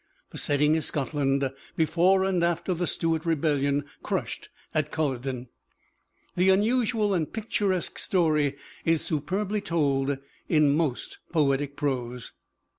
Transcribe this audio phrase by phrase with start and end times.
[0.31, 1.47] The set ting is Scotland,
[1.77, 5.49] before and after the Stuart rebellion crushed at Culloden.
[6.35, 10.17] The unusual and picturesque story is superbly told
[10.49, 12.31] in most poetic prose.